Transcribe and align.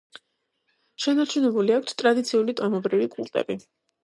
შენარჩუნებული 1.05 1.75
აქვთ 1.75 1.93
ტრადიციული 2.01 2.57
ტომობრივი 2.63 3.11
კულტები. 3.15 3.61